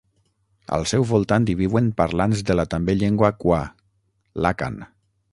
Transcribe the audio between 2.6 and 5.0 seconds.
també llengua kwa, l'àkan.